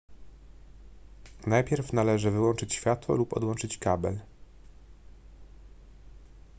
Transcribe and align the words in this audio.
najpierw 1.47 1.93
należy 1.93 2.31
wyłączyć 2.31 2.73
światło 2.73 3.15
lub 3.15 3.33
odłączyć 3.37 3.77
kabel 3.77 4.19